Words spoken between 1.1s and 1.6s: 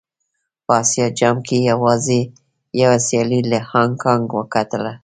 جام کې